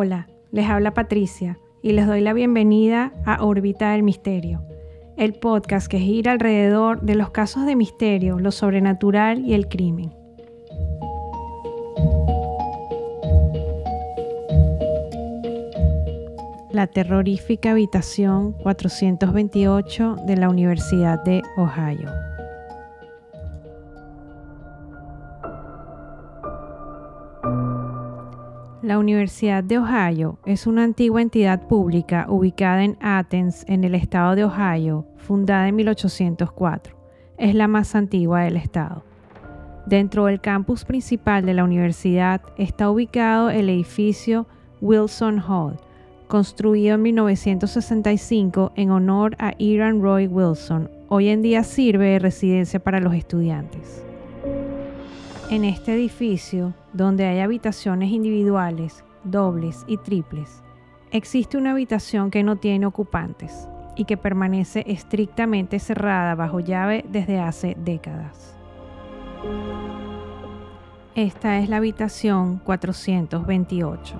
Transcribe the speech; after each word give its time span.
Hola, 0.00 0.28
les 0.52 0.68
habla 0.68 0.94
Patricia 0.94 1.58
y 1.82 1.90
les 1.90 2.06
doy 2.06 2.20
la 2.20 2.32
bienvenida 2.32 3.12
a 3.26 3.44
Órbita 3.44 3.90
del 3.90 4.04
Misterio, 4.04 4.62
el 5.16 5.34
podcast 5.34 5.88
que 5.88 5.98
gira 5.98 6.30
alrededor 6.30 7.00
de 7.00 7.16
los 7.16 7.30
casos 7.30 7.66
de 7.66 7.74
misterio, 7.74 8.38
lo 8.38 8.52
sobrenatural 8.52 9.44
y 9.44 9.54
el 9.54 9.66
crimen. 9.66 10.14
La 16.70 16.86
terrorífica 16.86 17.72
habitación 17.72 18.52
428 18.52 20.14
de 20.28 20.36
la 20.36 20.48
Universidad 20.48 21.24
de 21.24 21.42
Ohio. 21.56 22.08
La 28.80 29.00
Universidad 29.00 29.64
de 29.64 29.76
Ohio 29.78 30.38
es 30.46 30.68
una 30.68 30.84
antigua 30.84 31.20
entidad 31.20 31.66
pública 31.66 32.26
ubicada 32.28 32.84
en 32.84 32.96
Athens, 33.00 33.64
en 33.66 33.82
el 33.82 33.96
estado 33.96 34.36
de 34.36 34.44
Ohio, 34.44 35.04
fundada 35.16 35.66
en 35.66 35.74
1804. 35.74 36.96
Es 37.38 37.56
la 37.56 37.66
más 37.66 37.96
antigua 37.96 38.42
del 38.42 38.56
estado. 38.56 39.02
Dentro 39.86 40.26
del 40.26 40.40
campus 40.40 40.84
principal 40.84 41.44
de 41.44 41.54
la 41.54 41.64
universidad 41.64 42.40
está 42.56 42.88
ubicado 42.88 43.50
el 43.50 43.68
edificio 43.68 44.46
Wilson 44.80 45.40
Hall, 45.40 45.80
construido 46.28 46.94
en 46.94 47.02
1965 47.02 48.70
en 48.76 48.92
honor 48.92 49.34
a 49.40 49.54
Iran 49.58 50.00
Roy 50.00 50.28
Wilson. 50.28 50.88
Hoy 51.08 51.30
en 51.30 51.42
día 51.42 51.64
sirve 51.64 52.10
de 52.10 52.18
residencia 52.20 52.78
para 52.78 53.00
los 53.00 53.14
estudiantes. 53.14 54.07
En 55.50 55.64
este 55.64 55.94
edificio, 55.94 56.74
donde 56.92 57.24
hay 57.24 57.40
habitaciones 57.40 58.10
individuales, 58.10 59.02
dobles 59.24 59.82
y 59.86 59.96
triples, 59.96 60.62
existe 61.10 61.56
una 61.56 61.70
habitación 61.70 62.30
que 62.30 62.42
no 62.42 62.56
tiene 62.56 62.84
ocupantes 62.84 63.66
y 63.96 64.04
que 64.04 64.18
permanece 64.18 64.84
estrictamente 64.86 65.78
cerrada 65.78 66.34
bajo 66.34 66.60
llave 66.60 67.02
desde 67.10 67.40
hace 67.40 67.78
décadas. 67.82 68.58
Esta 71.14 71.58
es 71.58 71.70
la 71.70 71.78
habitación 71.78 72.58
428. 72.58 74.16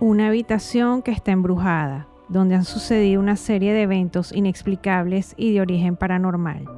Una 0.00 0.26
habitación 0.26 1.00
que 1.02 1.12
está 1.12 1.30
embrujada, 1.30 2.08
donde 2.28 2.56
han 2.56 2.64
sucedido 2.64 3.20
una 3.20 3.36
serie 3.36 3.72
de 3.72 3.82
eventos 3.82 4.32
inexplicables 4.32 5.34
y 5.36 5.54
de 5.54 5.60
origen 5.60 5.94
paranormal. 5.94 6.73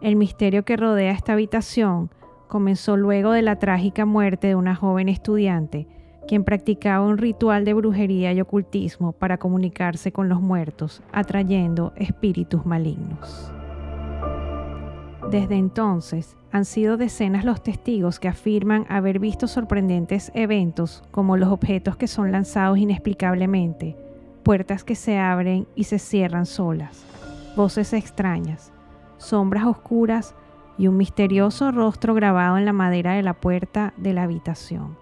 El 0.00 0.16
misterio 0.16 0.64
que 0.64 0.78
rodea 0.78 1.12
esta 1.12 1.34
habitación 1.34 2.10
comenzó 2.48 2.96
luego 2.96 3.32
de 3.32 3.42
la 3.42 3.58
trágica 3.58 4.06
muerte 4.06 4.48
de 4.48 4.54
una 4.54 4.74
joven 4.74 5.10
estudiante, 5.10 5.86
quien 6.26 6.42
practicaba 6.42 7.04
un 7.04 7.18
ritual 7.18 7.66
de 7.66 7.74
brujería 7.74 8.32
y 8.32 8.40
ocultismo 8.40 9.12
para 9.12 9.36
comunicarse 9.36 10.10
con 10.10 10.28
los 10.28 10.40
muertos, 10.40 11.02
atrayendo 11.12 11.92
espíritus 11.96 12.64
malignos. 12.64 13.52
Desde 15.30 15.56
entonces, 15.56 16.34
han 16.50 16.64
sido 16.64 16.96
decenas 16.96 17.44
los 17.44 17.62
testigos 17.62 18.18
que 18.18 18.28
afirman 18.28 18.86
haber 18.88 19.18
visto 19.18 19.46
sorprendentes 19.48 20.32
eventos 20.34 21.04
como 21.10 21.36
los 21.36 21.50
objetos 21.50 21.96
que 21.96 22.08
son 22.08 22.32
lanzados 22.32 22.78
inexplicablemente, 22.78 23.96
puertas 24.42 24.82
que 24.82 24.94
se 24.94 25.18
abren 25.18 25.68
y 25.74 25.84
se 25.84 25.98
cierran 25.98 26.46
solas, 26.46 27.04
voces 27.54 27.92
extrañas, 27.92 28.72
sombras 29.20 29.64
oscuras 29.66 30.34
y 30.78 30.88
un 30.88 30.96
misterioso 30.96 31.70
rostro 31.70 32.14
grabado 32.14 32.56
en 32.56 32.64
la 32.64 32.72
madera 32.72 33.12
de 33.12 33.22
la 33.22 33.34
puerta 33.34 33.92
de 33.98 34.14
la 34.14 34.22
habitación. 34.22 34.96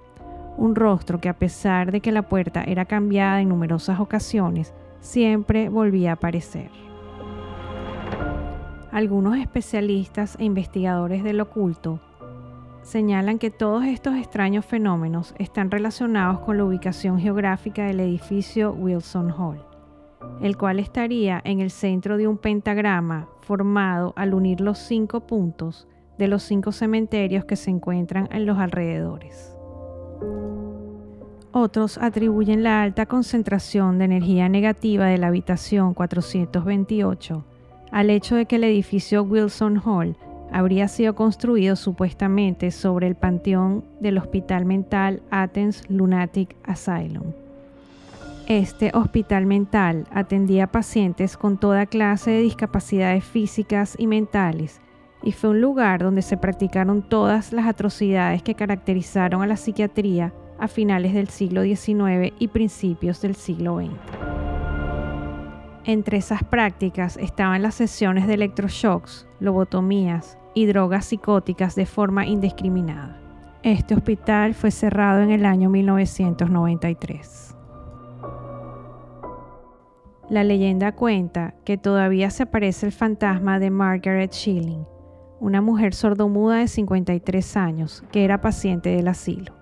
Un 0.57 0.75
rostro 0.75 1.21
que 1.21 1.29
a 1.29 1.39
pesar 1.39 1.93
de 1.93 2.01
que 2.01 2.11
la 2.11 2.23
puerta 2.23 2.65
era 2.65 2.85
cambiada 2.85 3.41
en 3.41 3.49
numerosas 3.49 4.01
ocasiones, 4.01 4.75
siempre 5.01 5.69
volvía 5.69 6.11
a 6.11 6.15
aparecer. 6.15 6.71
Algunos 8.91 9.37
especialistas 9.37 10.37
e 10.41 10.45
investigadores 10.45 11.23
del 11.23 11.41
oculto 11.41 12.01
señalan 12.83 13.39
que 13.39 13.51
todos 13.51 13.85
estos 13.85 14.17
extraños 14.17 14.65
fenómenos 14.65 15.35
están 15.39 15.71
relacionados 15.71 16.41
con 16.41 16.57
la 16.57 16.65
ubicación 16.65 17.21
geográfica 17.21 17.85
del 17.85 18.01
edificio 18.01 18.73
Wilson 18.73 19.31
Hall 19.31 19.68
el 20.41 20.57
cual 20.57 20.79
estaría 20.79 21.41
en 21.45 21.61
el 21.61 21.71
centro 21.71 22.17
de 22.17 22.29
un 22.29 22.39
pentagrama 22.39 23.29
formado 23.41 24.13
al 24.17 24.35
unir 24.35 24.61
los 24.61 24.79
cinco 24.79 25.21
puntos 25.21 25.89
de 26.19 26.29
los 26.29 26.43
cinco 26.43 26.73
cementerios 26.73 27.45
que 27.45 27.57
se 27.57 27.71
encuentran 27.71 28.29
en 28.33 28.47
los 28.47 28.59
alrededores. 28.59 29.55
Otros 31.53 31.99
atribuyen 31.99 32.63
la 32.63 32.83
alta 32.83 33.07
concentración 33.07 33.99
de 33.99 34.05
energía 34.05 34.49
negativa 34.49 35.07
de 35.07 35.19
la 35.19 35.29
habitación 35.29 35.95
428 35.95 37.45
al 37.91 38.11
hecho 38.11 38.37
de 38.37 38.47
que 38.47 38.57
el 38.57 38.65
edificio 38.65 39.23
Wilson 39.23 39.81
Hall 39.85 40.17
habría 40.53 40.89
sido 40.89 41.15
construido 41.15 41.75
supuestamente 41.77 42.71
sobre 42.71 43.07
el 43.07 43.15
panteón 43.15 43.85
del 44.01 44.19
Hospital 44.19 44.67
Mental 44.67 45.23
Athens 45.31 45.83
Lunatic 45.89 46.55
Asylum 46.65 47.33
este 48.49 48.91
hospital 48.95 49.45
mental 49.45 50.07
atendía 50.11 50.67
pacientes 50.69 51.37
con 51.37 51.59
toda 51.59 51.85
clase 51.85 52.31
de 52.31 52.41
discapacidades 52.41 53.23
físicas 53.23 53.95
y 53.99 54.07
mentales 54.07 54.81
y 55.23 55.33
fue 55.33 55.51
un 55.51 55.61
lugar 55.61 56.03
donde 56.03 56.23
se 56.23 56.39
practicaron 56.39 57.03
todas 57.03 57.53
las 57.53 57.67
atrocidades 57.67 58.43
que 58.43 58.55
caracterizaron 58.55 59.43
a 59.43 59.47
la 59.47 59.59
psiquiatría 59.59 60.33
a 60.59 60.67
finales 60.67 61.13
del 61.13 61.29
siglo 61.29 61.63
XIX 61.63 62.33
y 62.39 62.49
principios 62.49 63.21
del 63.21 63.35
siglo 63.35 63.81
XX. 63.81 63.91
Entre 65.85 66.17
esas 66.17 66.43
prácticas 66.43 67.19
estaban 67.19 67.61
las 67.61 67.75
sesiones 67.75 68.27
de 68.27 68.35
electroshocks, 68.35 69.27
lobotomías 69.41 70.39
y 70.55 70.65
drogas 70.65 71.05
psicóticas 71.05 71.75
de 71.75 71.85
forma 71.85 72.25
indiscriminada. 72.25 73.21
Este 73.63 73.95
hospital 73.95 74.55
fue 74.55 74.71
cerrado 74.71 75.21
en 75.21 75.33
el 75.33 75.45
año 75.45 75.69
1993. 75.69 77.58
La 80.31 80.45
leyenda 80.45 80.93
cuenta 80.93 81.55
que 81.65 81.79
todavía 81.79 82.29
se 82.29 82.43
aparece 82.43 82.85
el 82.85 82.93
fantasma 82.93 83.59
de 83.59 83.71
Margaret 83.71 84.31
Schilling, 84.31 84.85
una 85.41 85.63
mujer 85.63 85.95
sordomuda 85.95 86.57
de 86.57 86.69
53 86.69 87.57
años 87.57 88.05
que 88.13 88.25
era 88.25 88.43
paciente 88.43 88.91
del 88.91 89.09
asilo 89.09 89.55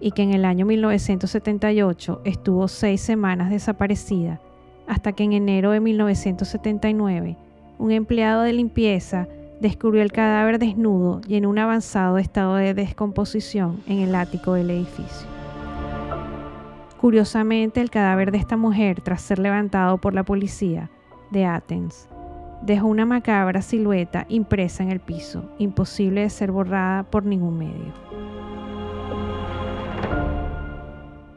y 0.00 0.12
que 0.12 0.22
en 0.22 0.32
el 0.32 0.46
año 0.46 0.64
1978 0.64 2.22
estuvo 2.24 2.66
seis 2.66 3.02
semanas 3.02 3.50
desaparecida 3.50 4.40
hasta 4.86 5.12
que 5.12 5.24
en 5.24 5.34
enero 5.34 5.72
de 5.72 5.80
1979 5.80 7.36
un 7.78 7.90
empleado 7.90 8.42
de 8.42 8.54
limpieza 8.54 9.28
descubrió 9.60 10.00
el 10.00 10.12
cadáver 10.12 10.58
desnudo 10.58 11.20
y 11.28 11.36
en 11.36 11.44
un 11.44 11.58
avanzado 11.58 12.16
estado 12.16 12.54
de 12.54 12.72
descomposición 12.72 13.82
en 13.86 13.98
el 13.98 14.14
ático 14.14 14.54
del 14.54 14.70
edificio. 14.70 15.35
Curiosamente, 17.00 17.80
el 17.80 17.90
cadáver 17.90 18.32
de 18.32 18.38
esta 18.38 18.56
mujer, 18.56 19.00
tras 19.02 19.20
ser 19.20 19.38
levantado 19.38 19.98
por 19.98 20.14
la 20.14 20.24
policía 20.24 20.90
de 21.30 21.44
Athens, 21.44 22.08
dejó 22.62 22.86
una 22.86 23.04
macabra 23.04 23.60
silueta 23.60 24.24
impresa 24.28 24.82
en 24.82 24.90
el 24.90 25.00
piso, 25.00 25.50
imposible 25.58 26.22
de 26.22 26.30
ser 26.30 26.52
borrada 26.52 27.02
por 27.04 27.24
ningún 27.24 27.58
medio. 27.58 27.92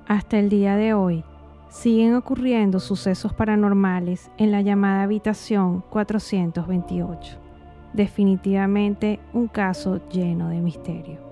Hasta 0.08 0.40
el 0.40 0.50
día 0.50 0.76
de 0.76 0.94
hoy, 0.94 1.24
siguen 1.70 2.16
ocurriendo 2.16 2.80
sucesos 2.80 3.34
paranormales 3.34 4.32
en 4.38 4.52
la 4.52 4.62
llamada 4.62 5.04
habitación 5.04 5.84
428. 5.90 7.38
Definitivamente 7.94 9.20
un 9.34 9.48
caso 9.48 10.00
lleno 10.10 10.50
de 10.50 10.62
misterio. 10.62 11.29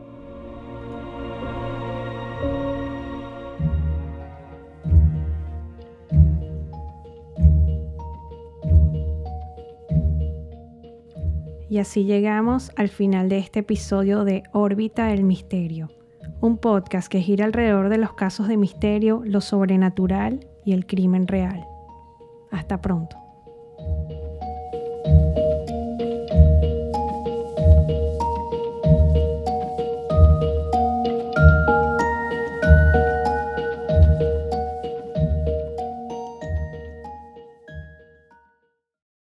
Y 11.78 11.80
así 11.80 12.06
llegamos 12.06 12.72
al 12.76 12.90
final 12.90 13.30
de 13.30 13.38
este 13.38 13.60
episodio 13.60 14.24
de 14.24 14.42
Órbita 14.52 15.10
del 15.10 15.24
Misterio, 15.24 15.92
un 16.42 16.58
podcast 16.58 17.08
que 17.08 17.22
gira 17.22 17.46
alrededor 17.46 17.90
de 17.90 18.00
los 18.00 18.14
casos 18.14 18.48
de 18.48 18.58
misterio, 18.58 19.22
lo 19.24 19.42
sobrenatural 19.42 20.48
y 20.66 20.74
el 20.74 20.88
crimen 20.88 21.28
real. 21.28 21.68
Hasta 22.50 22.82
pronto. 22.82 23.27